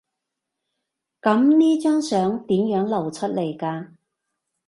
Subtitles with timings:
[1.21, 3.89] 噉呢張相點樣流出㗎？